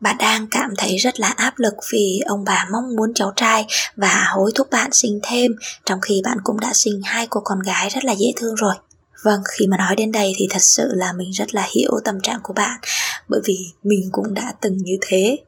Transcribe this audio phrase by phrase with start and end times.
[0.00, 3.66] bạn đang cảm thấy rất là áp lực vì ông bà mong muốn cháu trai
[3.96, 5.52] và hối thúc bạn sinh thêm
[5.86, 8.74] trong khi bạn cũng đã sinh hai cô con gái rất là dễ thương rồi.
[9.22, 12.20] Vâng, khi mà nói đến đây thì thật sự là mình rất là hiểu tâm
[12.20, 12.80] trạng của bạn
[13.28, 15.38] bởi vì mình cũng đã từng như thế.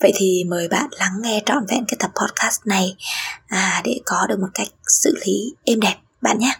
[0.00, 2.96] Vậy thì mời bạn lắng nghe trọn vẹn cái tập podcast này
[3.46, 6.52] à, để có được một cách xử lý êm đẹp bạn nhé.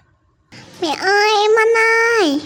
[0.80, 1.68] Mẹ ơi, em ăn
[2.20, 2.40] ơi.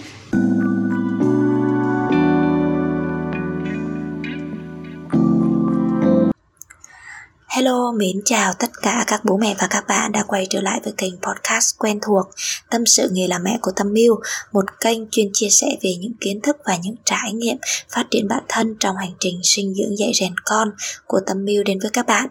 [7.71, 10.81] Hello, mến chào tất cả các bố mẹ và các bạn đã quay trở lại
[10.85, 12.31] với kênh podcast quen thuộc
[12.71, 14.21] Tâm sự nghề làm mẹ của Tâm Miu,
[14.53, 17.57] một kênh chuyên chia sẻ về những kiến thức và những trải nghiệm
[17.95, 20.71] phát triển bản thân trong hành trình sinh dưỡng dạy rèn con
[21.07, 22.27] của Tâm Miu đến với các bạn.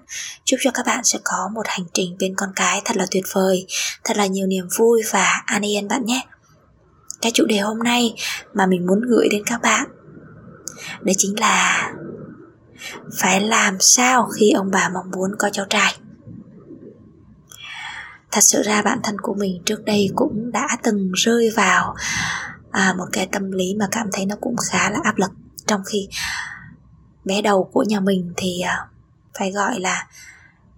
[0.46, 3.24] Chúc cho các bạn sẽ có một hành trình bên con cái thật là tuyệt
[3.34, 3.66] vời,
[4.04, 6.22] thật là nhiều niềm vui và an yên bạn nhé.
[7.22, 8.14] Cái chủ đề hôm nay
[8.54, 9.88] mà mình muốn gửi đến các bạn
[11.02, 11.90] đó chính là
[13.20, 15.96] phải làm sao khi ông bà mong muốn có cháu trai?
[18.32, 21.96] Thật sự ra bản thân của mình trước đây cũng đã từng rơi vào
[22.72, 25.32] à, một cái tâm lý mà cảm thấy nó cũng khá là áp lực.
[25.68, 26.08] Trong khi
[27.26, 28.88] bé đầu của nhà mình thì à,
[29.40, 30.08] phải gọi là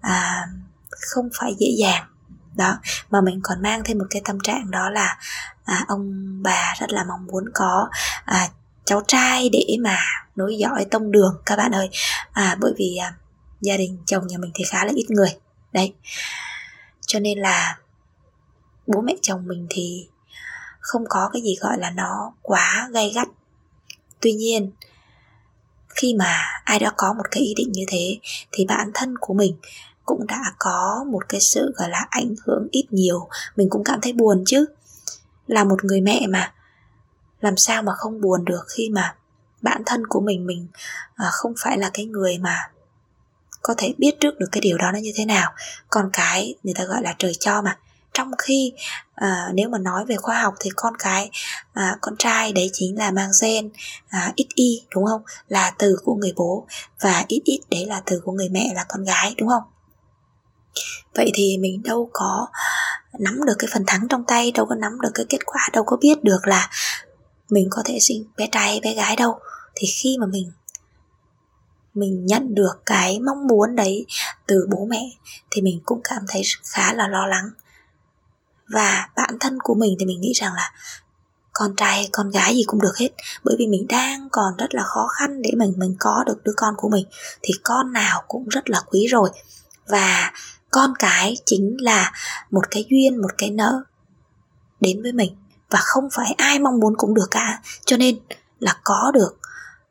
[0.01, 0.47] à,
[0.91, 2.07] không phải dễ dàng.
[2.55, 2.77] Đó
[3.09, 5.17] mà mình còn mang thêm một cái tâm trạng đó là
[5.63, 6.11] à, ông
[6.43, 7.89] bà rất là mong muốn có
[8.25, 8.47] à,
[8.85, 9.97] cháu trai để mà
[10.35, 11.89] nối dõi tông đường các bạn ơi.
[12.31, 13.13] À bởi vì à,
[13.61, 15.35] gia đình chồng nhà mình thì khá là ít người.
[15.73, 15.93] Đấy
[17.07, 17.77] cho nên là
[18.87, 20.07] bố mẹ chồng mình thì
[20.79, 23.27] không có cái gì gọi là nó quá gay gắt.
[24.19, 24.71] Tuy nhiên
[25.89, 28.17] khi mà ai đã có một cái ý định như thế
[28.51, 29.55] thì bản thân của mình
[30.05, 33.29] cũng đã có một cái sự gọi là ảnh hưởng ít nhiều.
[33.55, 34.65] Mình cũng cảm thấy buồn chứ.
[35.47, 36.53] Là một người mẹ mà
[37.41, 39.15] làm sao mà không buồn được khi mà
[39.61, 40.67] bản thân của mình mình
[41.15, 42.69] à, không phải là cái người mà
[43.61, 45.51] có thể biết trước được cái điều đó nó như thế nào.
[45.89, 47.77] Con cái người ta gọi là trời cho mà.
[48.13, 48.73] Trong khi
[49.15, 51.29] à, nếu mà nói về khoa học thì con cái
[51.73, 53.69] à, con trai đấy chính là mang gen
[54.09, 55.21] à, ít y đúng không?
[55.47, 56.67] Là từ của người bố
[57.01, 59.63] và ít ít đấy là từ của người mẹ là con gái đúng không?
[61.15, 62.47] Vậy thì mình đâu có
[63.19, 65.83] nắm được cái phần thắng trong tay đâu có nắm được cái kết quả đâu
[65.83, 66.69] có biết được là
[67.51, 69.39] mình có thể sinh bé trai hay bé gái đâu.
[69.75, 70.51] Thì khi mà mình
[71.93, 74.05] mình nhận được cái mong muốn đấy
[74.47, 75.03] từ bố mẹ
[75.51, 77.49] thì mình cũng cảm thấy khá là lo lắng.
[78.67, 80.71] Và bản thân của mình thì mình nghĩ rằng là
[81.53, 83.09] con trai hay con gái gì cũng được hết.
[83.43, 86.53] Bởi vì mình đang còn rất là khó khăn để mình mình có được đứa
[86.57, 87.05] con của mình.
[87.41, 89.29] Thì con nào cũng rất là quý rồi.
[89.87, 90.31] Và
[90.71, 92.11] con cái chính là
[92.51, 93.83] một cái duyên, một cái nợ
[94.79, 95.35] đến với mình
[95.71, 97.61] và không phải ai mong muốn cũng được cả.
[97.85, 98.19] Cho nên
[98.59, 99.37] là có được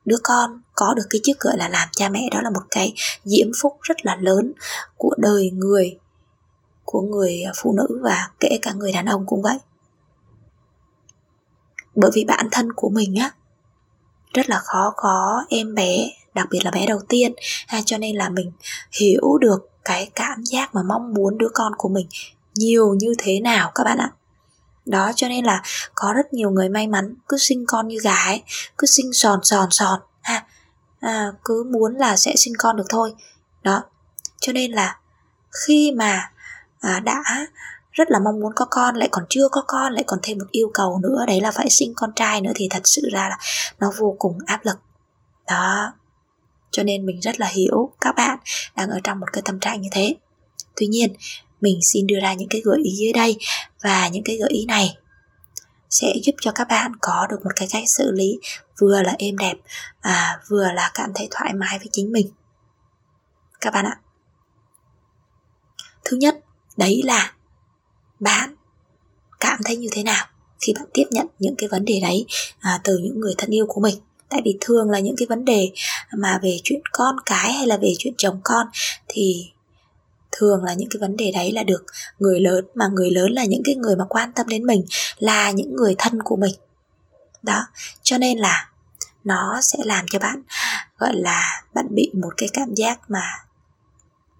[0.04, 2.94] đứa con có được cái chức gọi là làm cha mẹ đó là một cái
[3.24, 4.52] diễm phúc rất là lớn
[4.96, 5.98] của đời người
[6.84, 9.58] của người phụ nữ và kể cả người đàn ông cũng vậy.
[11.94, 13.30] Bởi vì bản thân của mình á
[14.34, 17.32] rất là khó có em bé đặc biệt là bé đầu tiên.
[17.66, 18.52] Ha, cho nên là mình
[19.00, 22.06] hiểu được cái cảm giác mà mong muốn đứa con của mình
[22.54, 24.12] nhiều như thế nào các bạn ạ
[24.86, 25.62] đó cho nên là
[25.94, 28.42] có rất nhiều người may mắn cứ sinh con như gà ấy
[28.78, 30.44] cứ sinh sòn sòn sòn ha.
[31.00, 33.14] À, cứ muốn là sẽ sinh con được thôi.
[33.62, 33.82] Đó
[34.40, 34.98] cho nên là
[35.66, 36.30] khi mà
[36.80, 37.22] à, đã
[37.92, 40.46] rất là mong muốn có con lại còn chưa có con lại còn thêm một
[40.50, 43.38] yêu cầu nữa đấy là phải sinh con trai nữa thì thật sự ra là
[43.78, 44.76] nó vô cùng áp lực.
[45.46, 45.92] Đó
[46.70, 48.38] cho nên mình rất là hiểu các bạn
[48.76, 50.14] đang ở trong một cái tâm trạng như thế.
[50.76, 51.14] Tuy nhiên
[51.60, 53.36] mình xin đưa ra những cái gợi ý dưới đây
[53.82, 54.96] và những cái gợi ý này
[55.90, 58.38] sẽ giúp cho các bạn có được một cái cách xử lý
[58.78, 59.54] vừa là êm đẹp
[60.00, 62.30] à, vừa là cảm thấy thoải mái với chính mình.
[63.60, 64.00] Các bạn ạ.
[66.04, 66.38] Thứ nhất
[66.76, 67.32] đấy là
[68.20, 68.54] bạn
[69.40, 70.26] cảm thấy như thế nào
[70.60, 72.26] khi bạn tiếp nhận những cái vấn đề đấy
[72.60, 73.94] à, từ những người thân yêu của mình.
[74.28, 75.70] Tại vì thường là những cái vấn đề
[76.18, 78.66] mà về chuyện con cái hay là về chuyện chồng con
[79.08, 79.50] thì
[80.32, 81.84] thường là những cái vấn đề đấy là được
[82.18, 84.84] người lớn mà người lớn là những cái người mà quan tâm đến mình
[85.18, 86.54] là những người thân của mình.
[87.42, 87.66] Đó
[88.02, 88.70] cho nên là
[89.24, 90.42] nó sẽ làm cho bạn
[90.98, 93.22] gọi là bạn bị một cái cảm giác mà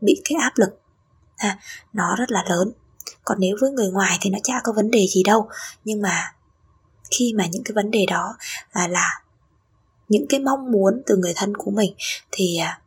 [0.01, 0.81] bị cái áp lực.
[1.39, 1.59] Ha,
[1.93, 2.73] nó rất là lớn.
[3.25, 5.49] Còn nếu với người ngoài thì nó chả có vấn đề gì đâu.
[5.85, 6.33] Nhưng mà
[7.11, 8.37] khi mà những cái vấn đề đó
[8.73, 9.23] là, là
[10.09, 11.95] những cái mong muốn từ người thân của mình
[12.31, 12.81] thì à,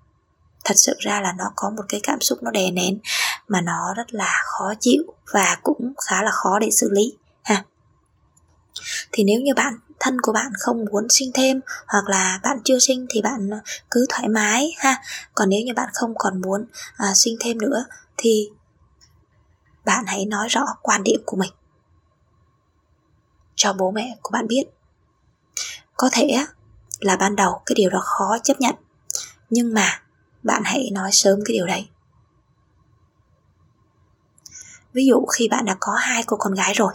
[0.64, 3.00] thật sự ra là nó có một cái cảm xúc nó đè nén
[3.48, 7.64] mà nó rất là khó chịu và cũng khá là khó để xử lý ha.
[9.12, 12.80] Thì nếu như bạn thân của bạn không muốn sinh thêm hoặc là bạn chưa
[12.80, 13.58] sinh thì bạn ờ,
[13.92, 15.02] cứ thoải mái ha.
[15.36, 16.66] Còn nếu như bạn không còn muốn
[16.98, 17.86] à, sinh thêm nữa
[18.18, 18.50] thì
[19.86, 21.52] bạn hãy nói rõ quan điểm của mình
[23.56, 24.64] cho bố mẹ của bạn biết.
[25.98, 26.46] Có thể
[27.00, 28.76] là ban đầu cái điều đó khó chấp nhận
[29.50, 30.02] nhưng mà
[30.44, 31.88] bạn hãy nói sớm cái điều đấy.
[34.94, 36.94] Ví dụ khi bạn đã có hai cô con gái rồi,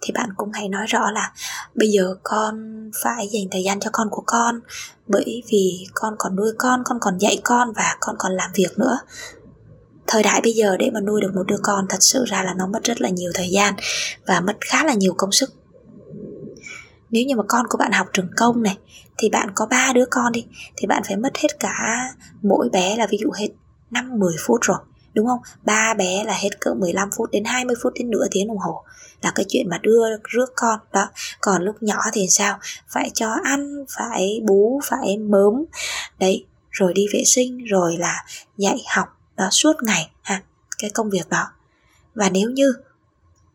[0.00, 1.32] thì bạn cũng hãy nói rõ là
[1.74, 4.60] bây giờ con phải dành thời gian cho con của con,
[5.06, 8.78] bởi vì con còn nuôi con con còn dạy con và con còn làm việc
[8.78, 8.98] nữa.
[10.06, 12.54] Thời đại bây giờ để mà nuôi được một đứa con thật sự ra là
[12.54, 13.74] nó mất rất là nhiều thời gian
[14.26, 15.52] và mất khá là nhiều công sức
[17.10, 18.78] nếu như mà con của bạn học trường công này,
[19.16, 20.46] thì bạn có ba đứa con đi,
[20.76, 22.08] thì bạn phải mất hết cả
[22.42, 23.48] mỗi bé là ví dụ hết
[23.90, 24.78] 5 10 phút rồi,
[25.14, 25.40] đúng không?
[25.64, 28.84] Ba bé là hết cỡ 15 phút đến 20 phút đến nửa tiếng đồng hồ
[29.22, 30.80] là cái chuyện mà đưa rước con.
[30.92, 31.08] Đó,
[31.40, 32.58] còn lúc nhỏ thì sao?
[32.88, 35.64] Phải cho ăn, phải bú, phải mớm.
[36.18, 38.24] Đấy, rồi đi vệ sinh, rồi là
[38.56, 40.42] dạy học, đó, suốt ngày, ha,
[40.78, 41.44] cái công việc đó.
[42.14, 42.74] Và nếu như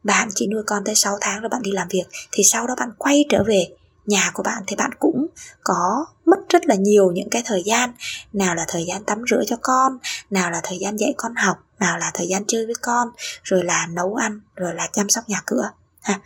[0.03, 2.75] bạn chỉ nuôi con tới 6 tháng rồi bạn đi làm việc, thì sau đó
[2.79, 3.67] bạn quay trở về
[4.05, 5.27] nhà của bạn thì bạn cũng
[5.63, 7.93] có mất rất là nhiều những cái thời gian.
[8.33, 9.97] Nào là thời gian tắm rửa cho con,
[10.29, 13.07] nào là thời gian dạy con học, nào là thời gian chơi với con,
[13.43, 15.69] rồi là nấu ăn, rồi là chăm sóc nhà cửa.
[16.01, 16.19] Ha,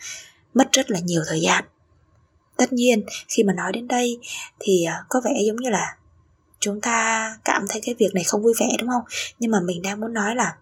[0.53, 1.63] mất rất là nhiều thời gian.
[2.57, 4.19] Tất nhiên, khi mà nói đến đây
[4.59, 5.95] thì ờ, có vẻ giống như là
[6.59, 9.03] chúng ta cảm thấy cái việc này không vui vẻ, đúng không?
[9.39, 10.55] Nhưng mà mình đang muốn nói là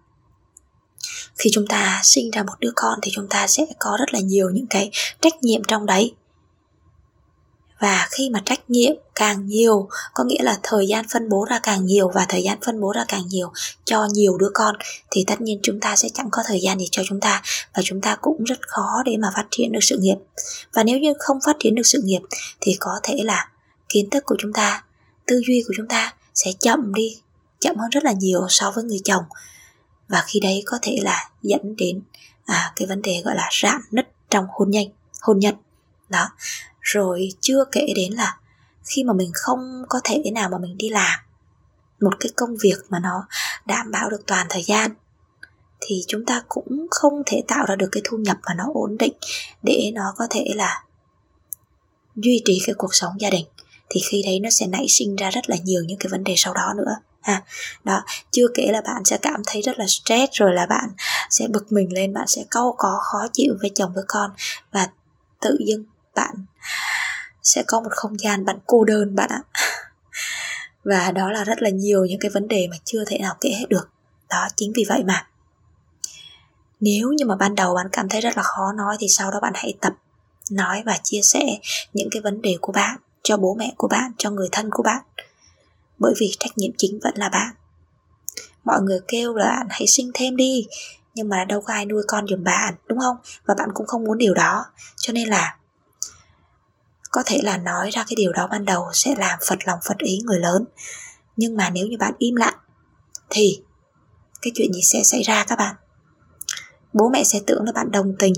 [1.36, 4.20] khi chúng ta sinh ra một đứa con thì chúng ta sẽ có rất là
[4.20, 6.14] nhiều những cái trách nhiệm trong đấy.
[7.80, 11.60] Và khi mà trách nhiệm càng nhiều, có nghĩa là thời gian phân bố ra
[11.60, 13.52] càng nhiều và thời gian phân bố ra càng nhiều
[13.86, 14.76] cho nhiều đứa con,
[15.12, 17.42] thì tất nhiên chúng ta sẽ chẳng có thời gian để cho chúng ta
[17.76, 20.16] và chúng ta cũng rất khó để mà phát triển được sự nghiệp.
[20.74, 22.22] Và nếu như không phát triển được sự nghiệp
[22.62, 23.50] thì có thể là
[23.90, 24.84] kiến thức của chúng ta,
[25.26, 27.18] tư duy của chúng ta sẽ chậm đi,
[27.60, 29.24] chậm hơn rất là nhiều so với người chồng
[30.08, 32.02] và khi đấy có thể là dẫn đến
[32.46, 34.88] à, cái vấn đề gọi là rạn nứt trong hôn nhân
[35.22, 35.56] hôn nhân.
[36.10, 36.30] Đó.
[36.82, 38.38] Rồi chưa kể đến là
[38.84, 41.20] khi mà mình không có thể nào mà mình đi làm
[42.02, 43.28] một cái công việc mà nó
[43.66, 44.92] đảm bảo được toàn thời gian
[45.82, 48.98] thì chúng ta cũng không thể tạo ra được cái thu nhập mà nó ổn
[49.00, 49.14] định
[49.64, 50.84] để nó có thể là
[52.16, 53.46] duy trì cái cuộc sống gia đình.
[53.90, 56.34] Thì khi đấy nó sẽ nảy sinh ra rất là nhiều những cái vấn đề
[56.38, 57.42] sau đó nữa ha.
[57.84, 60.90] Đó, chưa kể là bạn sẽ cảm thấy rất là stress, rồi là bạn
[61.30, 64.32] sẽ bực mình lên, bạn sẽ câu có, khó chịu với chồng, với con.
[64.72, 64.88] Và
[65.42, 65.84] tự dưng
[66.16, 66.46] bạn
[67.44, 69.42] sẽ có một không gian bạn cô đơn bạn ạ.
[70.84, 73.50] Và đó là rất là nhiều những cái vấn đề mà chưa thể nào kể
[73.50, 73.90] hết được.
[74.30, 75.28] Đó, chính vì vậy mà.
[76.80, 79.40] Nếu như mà ban đầu bạn cảm thấy rất là khó nói thì sau đó
[79.42, 79.94] bạn hãy tập
[80.52, 81.60] nói và chia sẻ
[81.94, 84.84] những cái vấn đề của bạn cho bố mẹ của bạn, cho người thân của
[84.84, 85.02] bạn
[86.00, 87.56] bởi vì trách nhiệm chính vẫn là bạn.
[88.64, 90.68] Mọi người kêu là bạn hãy sinh thêm đi,
[91.16, 93.18] nhưng mà đâu có ai nuôi con giùm bạn, đúng không?
[93.46, 94.66] Và bạn cũng không muốn điều đó.
[94.98, 95.58] Cho nên là
[97.12, 99.98] có thể là nói ra cái điều đó ban đầu sẽ làm phật lòng phật
[99.98, 100.66] ý người lớn.
[101.38, 102.56] Nhưng mà nếu như bạn im lặng,
[103.30, 103.64] thì
[104.42, 105.76] cái chuyện gì sẽ xảy ra các bạn?
[106.94, 108.34] Bố mẹ sẽ tưởng là bạn đồng tình,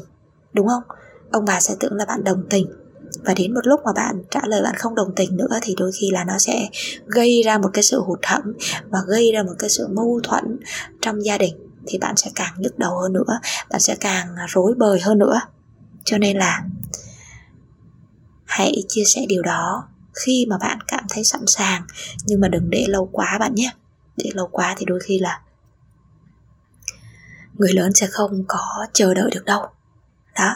[0.53, 0.83] đúng không?
[1.31, 2.86] Ông bà sẽ tưởng là bạn đồng tình
[3.23, 5.91] và đến một lúc mà bạn trả lời bạn không đồng tình nữa thì đôi
[5.91, 6.69] khi là nó sẽ
[7.05, 8.53] gây ra một cái sự hụt hẫng
[8.89, 10.59] và gây ra một cái sự mâu thuẫn
[11.01, 11.55] trong gia đình.
[11.87, 13.39] Thì bạn sẽ càng nhức đầu hơn nữa,
[13.69, 15.41] bạn sẽ càng rối bời hơn nữa.
[16.05, 16.63] Cho nên là
[18.45, 21.83] hãy chia sẻ điều đó khi mà bạn cảm thấy sẵn sàng,
[22.25, 23.71] nhưng mà đừng để lâu quá bạn nhé.
[24.17, 25.41] Để lâu quá thì đôi khi là
[27.53, 29.65] người lớn sẽ không có chờ đợi được đâu.
[30.35, 30.55] Đó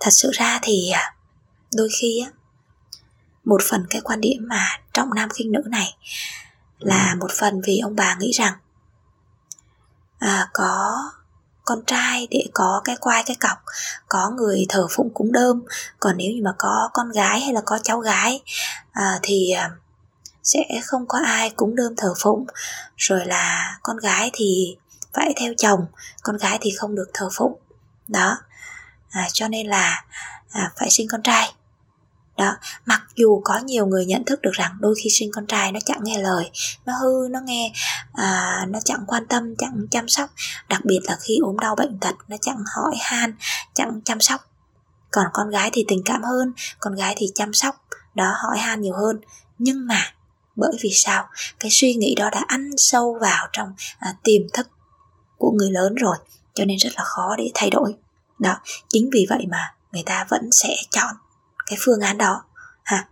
[0.00, 1.14] thật sự ra thì à,
[1.74, 2.30] đôi khi á
[3.44, 5.96] một phần cái quan điểm mà trọng nam khinh nữ này
[6.78, 8.54] là một phần vì ông bà nghĩ rằng
[10.18, 11.02] à, có
[11.64, 13.58] con trai để có cái quai cái cọc
[14.08, 15.62] có người thờ phụng cúng đơm
[16.00, 18.42] còn nếu như mà có con gái hay là có cháu gái
[18.92, 19.70] à, thì à,
[20.48, 22.46] sẽ không có ai cúng đơm thờ phụng.
[22.96, 24.76] Rồi là con gái thì
[25.14, 25.86] phải theo chồng
[26.22, 27.58] con gái thì không được thờ phụng.
[28.08, 28.38] Đó
[29.10, 30.04] à, cho nên là
[30.50, 31.52] à, phải sinh con trai.
[32.36, 35.72] Đó mặc dù có nhiều người nhận thức được rằng đôi khi sinh con trai
[35.72, 36.50] nó chẳng nghe lời
[36.86, 37.72] nó hư nó nghe
[38.12, 40.30] à, nó chẳng quan tâm chẳng chăm sóc.
[40.68, 43.34] Đặc biệt là khi ốm đau bệnh tật nó chẳng hỏi han
[43.74, 44.40] chẳng chăm sóc.
[45.10, 47.74] Còn con gái thì tình cảm hơn con gái thì chăm sóc
[48.14, 49.20] đó hỏi han nhiều hơn.
[49.58, 50.12] Nhưng mà
[50.56, 51.28] bởi vì sao?
[51.60, 54.68] Cái suy nghĩ đó đã ăn sâu vào trong à, tiềm thức
[55.38, 56.16] của người lớn rồi
[56.54, 57.94] cho nên rất là khó để thay đổi
[58.38, 58.56] đó
[58.88, 61.14] chính vì vậy mà người ta vẫn sẽ chọn
[61.66, 62.44] cái phương án đó
[62.82, 63.08] ha.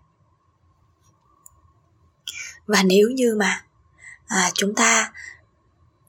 [2.66, 3.64] Và nếu như mà
[4.26, 5.12] à, chúng ta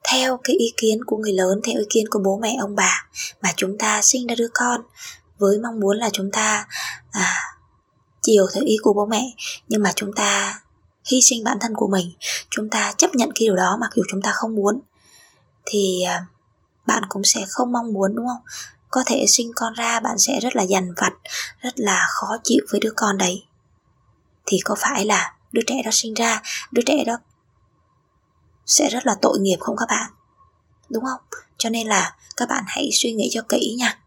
[0.03, 3.07] theo cái ý kiến của người lớn theo ý kiến của bố mẹ ông bà
[3.41, 4.81] mà chúng ta sinh ra đứa con
[5.37, 6.67] với mong muốn là chúng ta
[7.11, 7.35] à,
[8.21, 9.35] chiều theo ý của bố mẹ
[9.67, 10.61] nhưng mà chúng ta
[11.11, 12.11] hy sinh bản thân của mình
[12.49, 14.79] chúng ta chấp nhận cái điều đó mặc dù chúng ta không muốn
[15.65, 16.25] thì à,
[16.85, 18.41] bạn cũng sẽ không mong muốn đúng không?
[18.89, 21.13] Có thể sinh con ra bạn sẽ rất là dằn vặt
[21.59, 23.45] rất là khó chịu với đứa con đấy.
[24.45, 26.41] Thì có phải là đứa trẻ đó sinh ra
[26.71, 27.17] đứa trẻ đó
[28.65, 30.11] sẽ rất là tội nghiệp không các bạn?
[30.89, 31.21] Đúng không?
[31.57, 33.99] Cho nên là các bạn hãy suy nghĩ cho kỹ nha.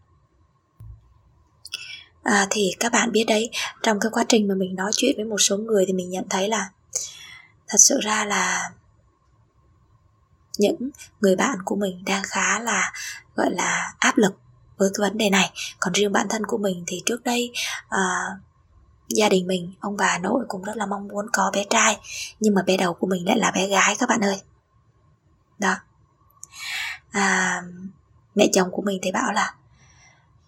[2.23, 3.49] À, thì các bạn biết đấy
[3.83, 6.29] trong cái quá trình mà mình nói chuyện với một số người thì mình nhận
[6.29, 6.69] thấy là
[7.67, 8.71] thật sự ra là
[10.57, 10.89] những
[11.21, 12.93] người bạn của mình đang khá là
[13.35, 14.33] gọi là áp lực
[14.81, 15.51] với cái vấn đề này.
[15.79, 17.51] Còn riêng bản thân của mình thì trước đây
[17.89, 18.01] à,
[19.09, 21.97] gia đình mình ông bà nội cũng rất là mong muốn có bé trai
[22.39, 24.41] nhưng mà bé đầu của mình lại là bé gái các bạn ơi.
[25.59, 25.75] Đó.
[27.11, 27.61] À,
[28.35, 29.55] mẹ chồng của mình thì bảo là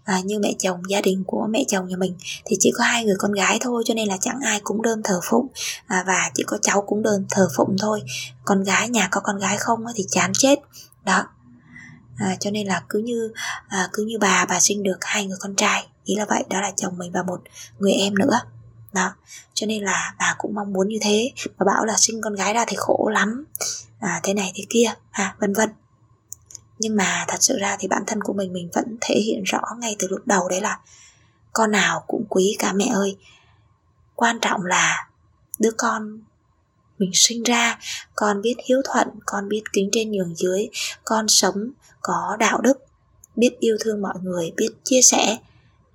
[0.04, 3.06] à, như mẹ chồng gia đình của mẹ chồng nhà mình thì chỉ có hai
[3.06, 5.48] người con gái thôi cho nên là chẳng ai cũng đơn thờ phụng.
[5.88, 8.04] À, và chỉ có cháu cũng đơn thờ phụng thôi.
[8.46, 10.60] Con gái nhà có con gái không thì chán chết.
[11.04, 11.24] Đó
[12.18, 13.34] à, cho nên là cứ như
[13.68, 15.88] à, cứ như bà bà sinh được hai người con trai.
[16.04, 17.42] Ý là vậy đó là chồng mình và một
[17.80, 18.42] người em nữa.
[18.94, 19.14] Đó
[19.54, 21.32] cho nên là bà cũng mong muốn như thế.
[21.58, 23.46] Và bảo là sinh con gái ra thì khổ lắm.
[24.00, 25.70] À, thế này thế kia à vân vân.
[26.80, 29.62] Nhưng mà thật sự ra thì bản thân của mình mình vẫn thể hiện rõ
[29.80, 30.80] ngay từ lúc đầu đấy là
[31.54, 33.18] con nào cũng quý cả mẹ ơi.
[34.16, 35.10] Quan trọng là
[35.60, 36.20] đứa con
[36.98, 37.80] mình sinh ra
[38.16, 40.70] con biết hiếu thuận con biết kính trên nhường dưới
[41.04, 41.72] con sống
[42.04, 42.78] có đạo đức
[43.36, 45.38] biết yêu thương mọi người biết chia sẻ.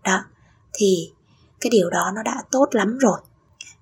[0.04, 0.24] Đó
[0.72, 1.12] thì
[1.60, 3.20] cái điều đó nó đã tốt lắm rồi.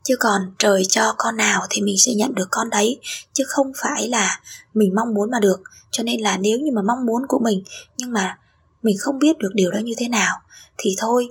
[0.02, 3.00] Chứ còn trời cho con nào thì mình sẽ nhận được con đấy
[3.32, 4.40] chứ không phải là
[4.74, 5.62] mình mong muốn mà được.
[5.90, 7.62] Cho nên là nếu như mà mong muốn của mình
[7.96, 8.38] nhưng mà
[8.82, 10.40] mình không biết được điều đó như thế nào
[10.78, 11.30] thì thôi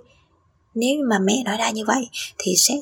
[0.75, 2.73] nếu như mà mẹ nói ra như vậy thì sẽ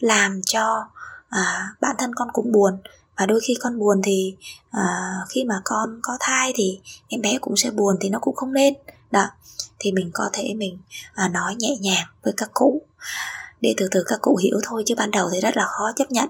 [0.00, 0.84] làm cho
[1.28, 2.78] à, bản thân con cũng buồn
[3.16, 4.36] và đôi khi con buồn thì
[4.70, 8.34] à, khi mà con có thai thì em bé cũng sẽ buồn thì nó cũng
[8.36, 8.74] không nên.
[9.10, 9.26] Đó
[9.78, 10.78] thì mình có thể mình
[11.14, 12.82] à, nói nhẹ nhàng với các cụ.
[13.60, 16.10] Để từ từ các cụ hiểu thôi chứ ban đầu thì rất là khó chấp
[16.10, 16.28] nhận.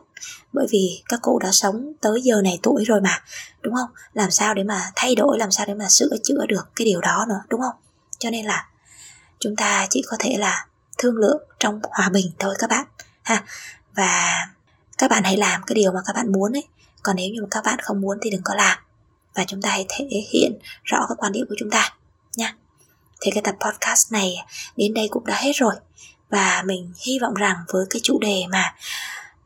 [0.52, 3.22] Bởi vì các cụ đã sống tới giờ này tuổi rồi mà
[3.60, 3.90] đúng không?
[4.12, 7.00] Làm sao để mà thay đổi làm sao để mà sửa chữa được cái điều
[7.00, 7.74] đó nữa đúng không?
[8.18, 8.68] Cho nên là
[9.38, 10.66] chúng ta chỉ có thể là
[10.98, 12.86] thương lượng trong hòa bình thôi các bạn
[13.22, 13.44] ha.
[13.94, 14.46] Và
[14.98, 16.64] các bạn hãy làm cái điều mà các bạn muốn ấy.
[17.02, 18.78] Còn nếu như mà các bạn không muốn thì đừng có làm.
[19.34, 21.94] Và chúng ta hãy thể hiện rõ cái quan điểm của chúng ta
[22.36, 22.54] nha.
[23.20, 24.36] Thì cái tập podcast này
[24.76, 25.74] đến đây cũng đã hết rồi.
[26.30, 28.74] Và mình hy vọng rằng với cái chủ đề mà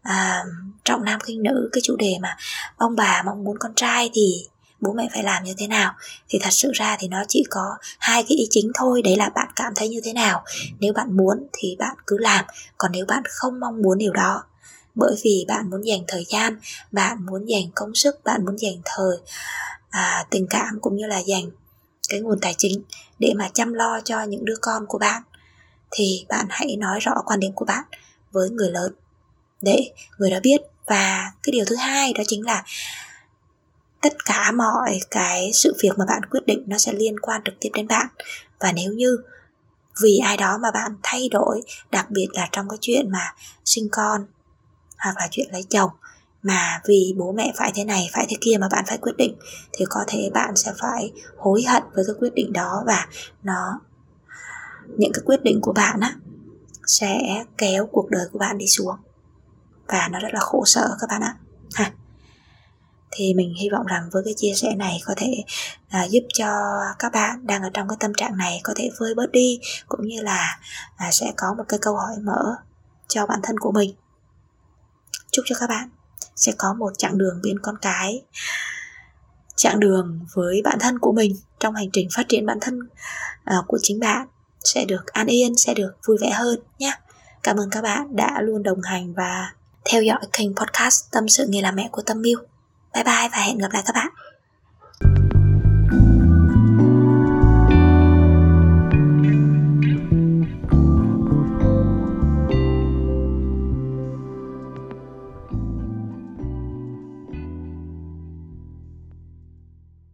[0.02, 0.44] à,
[0.84, 2.36] trọng nam khinh nữ cái chủ đề mà
[2.76, 4.46] ông bà mong muốn con trai thì
[4.80, 5.94] bố mẹ phải làm như thế nào
[6.28, 9.02] thì thật sự ra thì nó chỉ có hai cái ý chính thôi.
[9.02, 10.44] Đấy là bạn cảm thấy như thế nào.
[10.78, 12.44] Nếu bạn muốn thì bạn cứ làm.
[12.78, 14.42] Còn nếu bạn không mong muốn điều đó
[14.98, 16.60] bởi vì bạn muốn dành thời gian
[16.92, 19.16] bạn muốn dành công sức bạn muốn dành thời
[19.90, 21.50] à, tình cảm cũng như là dành
[22.08, 22.82] cái nguồn tài chính
[23.18, 25.22] để mà chăm lo cho những đứa con của bạn
[25.90, 27.84] thì bạn hãy nói rõ quan điểm của bạn
[28.32, 28.92] với người lớn.
[29.60, 30.60] Để người đó biết.
[30.86, 32.64] Và cái điều thứ hai đó chính là
[34.02, 37.54] tất cả mọi cái sự việc mà bạn quyết định nó sẽ liên quan trực
[37.60, 38.06] tiếp đến bạn.
[38.60, 39.18] Và nếu như
[40.02, 43.88] vì ai đó mà bạn thay đổi đặc biệt là trong cái chuyện mà sinh
[43.92, 44.26] con
[44.98, 45.90] hoặc là chuyện lấy chồng.
[46.42, 49.36] Mà vì bố mẹ phải thế này phải thế kia mà bạn phải quyết định
[49.72, 53.06] thì có thể bạn sẽ phải hối hận với cái quyết định đó và
[53.42, 53.80] nó
[54.96, 56.14] những cái quyết định của bạn á
[56.86, 58.96] sẽ kéo cuộc đời của bạn đi xuống.
[59.88, 61.36] Và nó rất là khổ sở các bạn ạ.
[61.74, 61.92] Ha.
[63.10, 65.44] Thì mình hy vọng rằng với cái chia sẻ này có thể
[65.88, 69.14] à, giúp cho các bạn đang ở trong cái tâm trạng này có thể vơi
[69.14, 70.58] bớt đi cũng như là
[70.96, 72.54] à, sẽ có một cái câu hỏi mở
[73.08, 73.94] cho bản thân của mình
[75.32, 75.90] chúc cho các bạn
[76.36, 78.22] sẽ có một chặng đường bên con cái.
[79.56, 82.78] Chặng đường với bản thân của mình trong hành trình phát triển bản thân
[83.58, 84.28] uh, của chính bạn
[84.64, 86.94] sẽ được an yên sẽ được vui vẻ hơn nhé.
[87.42, 89.52] Cảm ơn các bạn đã luôn đồng hành và
[89.84, 92.38] theo dõi kênh podcast tâm sự nghề làm mẹ của tâm miu.
[92.94, 94.08] Bye bye và hẹn gặp lại các bạn.